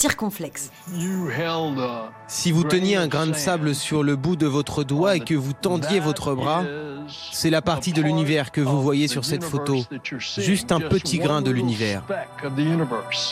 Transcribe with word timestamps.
Circonflexe. 0.00 0.70
Si 2.26 2.52
vous 2.52 2.64
teniez 2.64 2.96
un 2.96 3.06
grain 3.06 3.26
de 3.26 3.34
sable 3.34 3.74
sur 3.74 4.02
le 4.02 4.16
bout 4.16 4.34
de 4.34 4.46
votre 4.46 4.82
doigt 4.82 5.16
et 5.16 5.20
que 5.20 5.34
vous 5.34 5.52
tendiez 5.52 6.00
votre 6.00 6.34
bras, 6.34 6.64
c'est 7.32 7.50
la 7.50 7.60
partie 7.60 7.92
de 7.92 8.00
l'univers 8.00 8.50
que 8.50 8.62
vous 8.62 8.80
voyez 8.80 9.08
sur 9.08 9.26
cette 9.26 9.44
photo. 9.44 9.76
Juste 10.38 10.72
un 10.72 10.80
petit 10.80 11.18
grain 11.18 11.42
de 11.42 11.50
l'univers. 11.50 12.06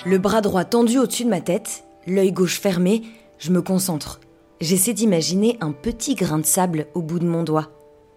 Le 0.05 0.19
bras 0.19 0.43
droit 0.43 0.67
tendu 0.67 0.99
au-dessus 0.99 1.25
de 1.25 1.31
ma 1.31 1.41
tête, 1.41 1.85
l'œil 2.07 2.33
gauche 2.33 2.61
fermé, 2.61 3.03
je 3.39 3.51
me 3.51 3.63
concentre. 3.63 4.21
J'essaie 4.61 4.93
d'imaginer 4.93 5.57
un 5.63 5.73
petit 5.73 6.17
grain 6.17 6.39
de 6.39 6.45
sable 6.45 6.89
au 6.93 7.01
bout 7.01 7.19
de 7.19 7.27
mon 7.27 7.45
doigt. 7.45 7.71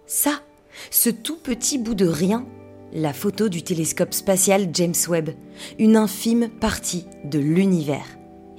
Ça, 0.08 0.42
ce 0.90 1.10
tout 1.10 1.38
petit 1.38 1.78
bout 1.78 1.96
de 1.96 2.06
rien, 2.06 2.46
la 2.92 3.14
photo 3.14 3.48
du 3.48 3.64
télescope 3.64 4.14
spatial 4.14 4.72
James 4.74 4.94
Webb, 5.08 5.30
une 5.80 5.96
infime 5.96 6.50
partie 6.50 7.06
de 7.24 7.40
l'univers. 7.40 8.08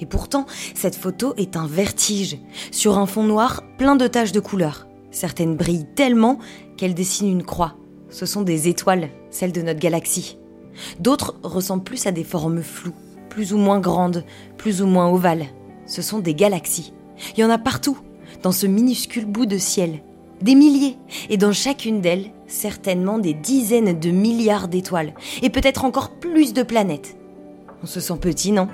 Et 0.02 0.06
pourtant, 0.06 0.46
cette 0.74 0.96
photo 0.96 1.32
est 1.36 1.56
un 1.56 1.68
vertige, 1.68 2.36
sur 2.72 2.98
un 2.98 3.06
fond 3.06 3.22
noir 3.22 3.62
plein 3.78 3.94
de 3.94 4.08
taches 4.08 4.32
de 4.32 4.40
couleurs. 4.40 4.88
Certaines 5.12 5.54
brillent 5.54 5.86
tellement 5.94 6.40
qu'elles 6.76 6.96
dessinent 6.96 7.30
une 7.30 7.44
croix. 7.44 7.76
Ce 8.10 8.26
sont 8.26 8.42
des 8.42 8.66
étoiles, 8.66 9.10
celles 9.30 9.52
de 9.52 9.62
notre 9.62 9.78
galaxie. 9.78 10.38
D'autres 10.98 11.36
ressemblent 11.44 11.84
plus 11.84 12.04
à 12.08 12.10
des 12.10 12.24
formes 12.24 12.62
floues, 12.62 12.96
plus 13.28 13.52
ou 13.52 13.58
moins 13.58 13.78
grandes, 13.78 14.24
plus 14.58 14.82
ou 14.82 14.86
moins 14.86 15.08
ovales. 15.08 15.46
Ce 15.86 16.02
sont 16.02 16.18
des 16.18 16.34
galaxies. 16.34 16.92
Il 17.36 17.40
y 17.40 17.44
en 17.44 17.50
a 17.50 17.58
partout, 17.58 17.98
dans 18.42 18.50
ce 18.50 18.66
minuscule 18.66 19.26
bout 19.26 19.46
de 19.46 19.56
ciel. 19.56 20.02
Des 20.40 20.56
milliers, 20.56 20.96
et 21.30 21.36
dans 21.36 21.52
chacune 21.52 22.00
d'elles, 22.00 22.32
certainement 22.48 23.20
des 23.20 23.34
dizaines 23.34 24.00
de 24.00 24.10
milliards 24.10 24.66
d'étoiles, 24.66 25.14
et 25.42 25.50
peut-être 25.50 25.84
encore 25.84 26.10
plus 26.18 26.54
de 26.54 26.64
planètes. 26.64 27.16
On 27.82 27.86
se 27.86 28.00
sent 28.00 28.16
petit, 28.20 28.52
non? 28.52 28.68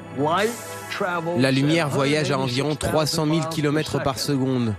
La 1.38 1.50
lumière 1.50 1.88
voyage 1.88 2.30
à 2.30 2.38
environ 2.38 2.74
300 2.74 3.26
000 3.26 3.40
km 3.48 4.02
par 4.02 4.18
seconde. 4.18 4.74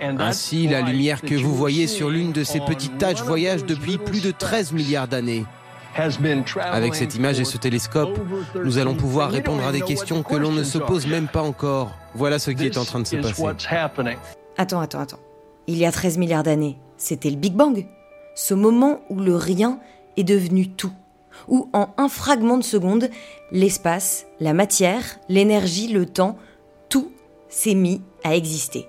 Ainsi, 0.00 0.68
la 0.68 0.80
lumière 0.80 1.22
que 1.22 1.34
vous 1.34 1.54
voyez 1.54 1.86
sur 1.86 2.10
l'une 2.10 2.32
de 2.32 2.44
ces 2.44 2.60
petites 2.60 2.98
taches 2.98 3.22
voyage 3.22 3.64
depuis 3.64 3.98
plus 3.98 4.22
de 4.22 4.30
13 4.30 4.72
milliards 4.72 5.08
d'années. 5.08 5.44
Avec 6.60 6.94
cette 6.94 7.14
image 7.14 7.40
et 7.40 7.44
ce 7.44 7.56
télescope, 7.56 8.18
nous 8.64 8.78
allons 8.78 8.94
pouvoir 8.94 9.30
répondre 9.30 9.64
à 9.64 9.72
des 9.72 9.80
questions 9.80 10.22
que 10.22 10.34
l'on 10.34 10.52
ne 10.52 10.64
se 10.64 10.78
pose 10.78 11.06
même 11.06 11.28
pas 11.28 11.42
encore. 11.42 11.92
Voilà 12.14 12.38
ce 12.38 12.50
qui 12.50 12.66
est 12.66 12.78
en 12.78 12.84
train 12.84 13.00
de 13.00 13.06
se 13.06 13.16
passer. 13.16 13.44
Attends, 14.56 14.80
attends, 14.80 15.00
attends. 15.00 15.20
Il 15.66 15.78
y 15.78 15.86
a 15.86 15.92
13 15.92 16.18
milliards 16.18 16.42
d'années, 16.42 16.78
c'était 16.96 17.30
le 17.30 17.36
Big 17.36 17.54
Bang. 17.54 17.86
Ce 18.34 18.54
moment 18.54 19.00
où 19.08 19.20
le 19.20 19.36
rien 19.36 19.78
est 20.16 20.24
devenu 20.24 20.68
tout 20.68 20.92
où 21.48 21.68
en 21.72 21.88
un 21.96 22.08
fragment 22.08 22.58
de 22.58 22.64
seconde, 22.64 23.10
l'espace, 23.50 24.26
la 24.40 24.52
matière, 24.52 25.18
l'énergie, 25.28 25.88
le 25.88 26.06
temps, 26.06 26.36
tout 26.88 27.10
s'est 27.48 27.74
mis 27.74 28.00
à 28.22 28.34
exister. 28.36 28.86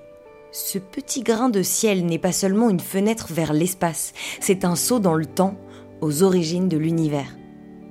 Ce 0.51 0.77
petit 0.77 1.21
grain 1.21 1.49
de 1.49 1.61
ciel 1.61 2.05
n'est 2.05 2.17
pas 2.17 2.31
seulement 2.31 2.69
une 2.69 2.79
fenêtre 2.79 3.27
vers 3.31 3.51
l'espace, 3.51 4.13
c'est 4.39 4.63
un 4.63 4.75
saut 4.75 4.99
dans 4.99 5.15
le 5.15 5.25
temps, 5.25 5.55
aux 6.01 6.23
origines 6.23 6.69
de 6.69 6.77
l'univers. 6.77 7.35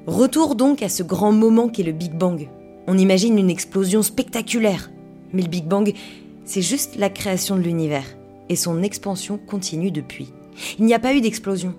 Retour 0.07 0.55
donc 0.55 0.83
à 0.83 0.89
ce 0.89 1.03
grand 1.03 1.33
moment 1.33 1.69
qu'est 1.69 1.83
le 1.83 1.93
Big 1.93 2.13
Bang. 2.13 2.49
On 2.87 2.99
imagine 2.99 3.39
une 3.39 3.51
explosion 3.51 4.03
spectaculaire, 4.03 4.91
mais 5.33 5.43
le 5.43 5.49
Big 5.49 5.65
Bang, 5.65 5.93
c'est 6.45 6.63
juste 6.63 6.97
la 6.97 7.11
création 7.11 7.57
de 7.57 7.63
l'univers, 7.63 8.05
et 8.49 8.57
son 8.57 8.83
expansion 8.83 9.39
continue 9.39 9.91
depuis. 9.91 10.33
Il 10.79 10.85
n'y 10.85 10.95
a 10.95 10.99
pas 10.99 11.15
eu 11.15 11.21
d'explosion, 11.21 11.75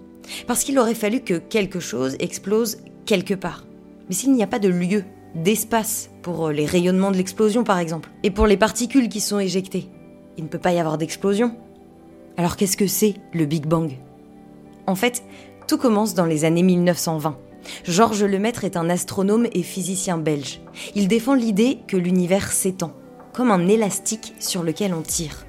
parce 0.47 0.63
qu'il 0.63 0.79
aurait 0.79 0.95
fallu 0.95 1.21
que 1.21 1.35
quelque 1.35 1.79
chose 1.79 2.15
explose 2.19 2.77
quelque 3.05 3.33
part. 3.33 3.65
Mais 4.07 4.15
s'il 4.15 4.33
n'y 4.33 4.43
a 4.43 4.47
pas 4.47 4.59
de 4.59 4.69
lieu, 4.69 5.03
d'espace 5.35 6.09
pour 6.21 6.47
euh, 6.47 6.51
les 6.53 6.65
rayonnements 6.65 7.11
de 7.11 7.17
l'explosion 7.17 7.63
par 7.63 7.79
exemple, 7.79 8.09
et 8.23 8.31
pour 8.31 8.47
les 8.47 8.57
particules 8.57 9.09
qui 9.09 9.19
sont 9.19 9.39
éjectées, 9.39 9.89
il 10.37 10.45
ne 10.45 10.49
peut 10.49 10.59
pas 10.59 10.73
y 10.73 10.79
avoir 10.79 10.97
d'explosion. 10.97 11.55
Alors 12.37 12.55
qu'est-ce 12.55 12.77
que 12.77 12.87
c'est 12.87 13.15
le 13.33 13.45
Big 13.45 13.65
Bang? 13.65 13.97
En 14.87 14.95
fait, 14.95 15.23
tout 15.67 15.77
commence 15.77 16.13
dans 16.13 16.25
les 16.25 16.45
années 16.45 16.63
1920. 16.63 17.37
Georges 17.83 18.23
Lemaître 18.23 18.63
est 18.63 18.77
un 18.77 18.89
astronome 18.89 19.47
et 19.53 19.63
physicien 19.63 20.17
belge. 20.17 20.61
Il 20.93 21.07
défend 21.07 21.33
l'idée 21.33 21.79
que 21.87 21.97
l'univers 21.97 22.51
s'étend, 22.51 22.93
comme 23.33 23.51
un 23.51 23.67
élastique 23.67 24.35
sur 24.39 24.63
lequel 24.63 24.93
on 24.93 25.01
tire. 25.01 25.44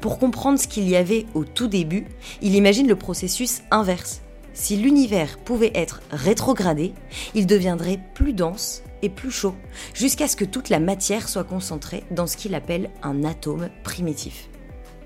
Pour 0.00 0.18
comprendre 0.18 0.58
ce 0.58 0.68
qu'il 0.68 0.88
y 0.88 0.96
avait 0.96 1.26
au 1.34 1.44
tout 1.44 1.68
début, 1.68 2.06
il 2.40 2.54
imagine 2.54 2.88
le 2.88 2.96
processus 2.96 3.62
inverse. 3.70 4.22
Si 4.54 4.76
l'univers 4.76 5.38
pouvait 5.38 5.72
être 5.74 6.02
rétrogradé, 6.10 6.92
il 7.34 7.46
deviendrait 7.46 8.00
plus 8.14 8.32
dense 8.32 8.82
et 9.02 9.08
plus 9.08 9.30
chaud, 9.30 9.54
jusqu'à 9.94 10.28
ce 10.28 10.36
que 10.36 10.44
toute 10.44 10.68
la 10.68 10.78
matière 10.78 11.28
soit 11.28 11.44
concentrée 11.44 12.04
dans 12.10 12.26
ce 12.26 12.36
qu'il 12.36 12.54
appelle 12.54 12.90
un 13.02 13.24
atome 13.24 13.68
primitif. 13.82 14.48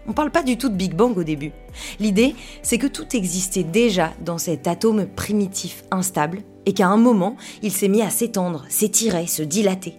On 0.06 0.10
ne 0.10 0.14
parle 0.14 0.31
pas 0.31 0.44
du 0.44 0.56
tout 0.56 0.69
de 0.69 0.76
Big 0.76 0.94
Bang 0.94 1.16
au 1.16 1.25
début. 1.25 1.53
L'idée, 1.98 2.37
c'est 2.62 2.78
que 2.78 2.87
tout 2.87 3.16
existait 3.16 3.64
déjà 3.64 4.12
dans 4.25 4.38
cet 4.38 4.69
atome 4.69 5.06
primitif 5.06 5.82
instable 5.91 6.43
et 6.64 6.75
qu'à 6.75 6.88
un 6.88 6.97
moment, 6.97 7.37
il 7.62 7.72
s'est 7.72 7.88
mis 7.88 8.03
à 8.03 8.10
s'étendre, 8.10 8.64
s'étirer, 8.69 9.26
se 9.26 9.43
dilater. 9.43 9.94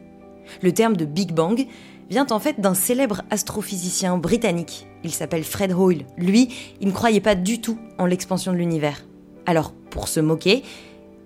Le 0.62 0.72
terme 0.72 0.96
de 0.96 1.04
Big 1.04 1.34
Bang 1.34 1.68
vient 2.10 2.28
en 2.30 2.40
fait 2.40 2.60
d'un 2.60 2.74
célèbre 2.74 3.22
astrophysicien 3.30 4.18
britannique. 4.18 4.88
Il 5.04 5.12
s'appelle 5.12 5.44
Fred 5.44 5.74
Hoyle. 5.74 6.06
Lui, 6.18 6.50
il 6.82 6.88
ne 6.88 6.94
croyait 6.94 7.22
pas 7.22 7.36
du 7.36 7.62
tout 7.62 7.78
en 7.98 8.06
l'expansion 8.06 8.52
de 8.52 8.58
l'univers. 8.58 9.06
Alors, 9.46 9.74
pour 9.90 10.08
se 10.08 10.20
moquer, 10.20 10.64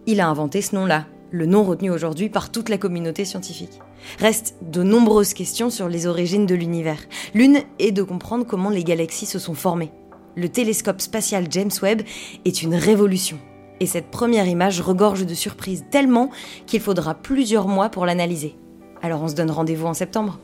il 0.06 0.20
a 0.20 0.28
inventé 0.28 0.62
ce 0.62 0.76
nom-là, 0.76 1.06
le 1.32 1.46
nom 1.46 1.64
retenu 1.64 1.90
aujourd'hui 1.92 2.30
par 2.30 2.52
toute 2.52 2.70
la 2.70 2.78
communauté 2.78 3.26
scientifique. 3.26 3.80
Restent 4.20 4.56
de 4.62 4.84
nombreuses 4.84 5.34
questions 5.34 5.70
sur 5.70 5.88
les 5.88 6.08
origines 6.08 6.46
de 6.46 6.56
l'univers. 6.56 7.00
L'une 7.34 7.62
est 7.80 7.92
de 7.92 8.04
comprendre 8.04 8.46
comment 8.46 8.70
les 8.70 8.84
galaxies 8.84 9.26
se 9.26 9.40
sont 9.40 9.54
formées. 9.54 9.92
Le 10.36 10.50
télescope 10.50 11.02
spatial 11.02 11.48
James 11.50 11.72
Webb 11.82 12.02
est 12.46 12.62
une 12.62 12.76
révolution. 12.76 13.38
Et 13.80 13.86
cette 13.86 14.12
première 14.12 14.48
image 14.48 14.82
regorge 14.82 15.26
de 15.26 15.34
surprises 15.34 15.86
tellement 15.90 16.30
qu'il 16.68 16.82
faudra 16.82 17.16
plusieurs 17.16 17.68
mois 17.68 17.90
pour 17.90 18.06
l'analyser. 18.06 18.56
Alors 19.04 19.22
on 19.22 19.28
se 19.28 19.36
donne 19.36 19.52
rendez-vous 19.52 19.88
en 19.88 19.94
septembre. 19.94 20.40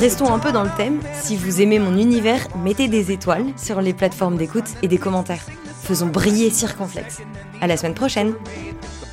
Restons 0.00 0.32
un 0.32 0.38
peu 0.38 0.52
dans 0.52 0.62
le 0.62 0.70
thème. 0.76 1.00
Si 1.20 1.36
vous 1.36 1.60
aimez 1.60 1.78
mon 1.78 1.98
univers, 1.98 2.46
mettez 2.64 2.88
des 2.88 3.12
étoiles 3.12 3.46
sur 3.56 3.80
les 3.82 3.92
plateformes 3.92 4.36
d'écoute 4.36 4.64
et 4.82 4.88
des 4.88 4.98
commentaires. 4.98 5.44
Faisons 5.82 6.06
briller 6.06 6.50
Circonflexe. 6.50 7.20
À 7.60 7.66
la 7.66 7.76
semaine 7.76 7.94
prochaine. 7.94 8.32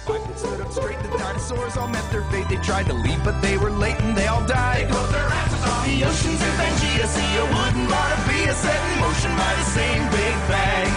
I 0.10 0.20
stood 0.36 0.62
up 0.62 0.72
straight, 0.72 0.98
the 1.04 1.18
dinosaurs 1.18 1.76
all 1.76 1.90
met 1.90 2.10
their 2.12 2.24
fate. 2.32 2.48
They 2.48 2.56
tried 2.58 2.86
to 2.86 2.94
leave, 2.94 3.22
but 3.26 3.42
they 3.42 3.58
were 3.58 3.70
late 3.70 4.00
and 4.00 4.16
they 4.16 4.28
all 4.28 4.46
died. 4.48 4.88
They 4.88 4.92
put 4.92 5.12
their 5.12 5.28
asses 5.28 5.64
on 5.68 5.84
the 5.84 6.06
oceans 6.06 6.40
in 6.40 6.54
Pangea. 6.56 7.06
See 7.08 7.32
a 7.36 7.44
wooden 7.44 7.88
bottom 7.92 8.22
be 8.28 8.48
set 8.56 8.80
in 8.94 9.00
motion 9.02 9.32
by 9.36 9.52
the 9.60 9.68
same 9.76 10.04
big 10.12 10.36
bang. 10.48 10.88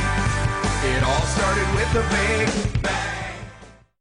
It 0.94 1.02
all 1.02 1.26
started 1.26 1.66
with 1.74 1.90
a 1.98 2.06
bang. 2.08 2.39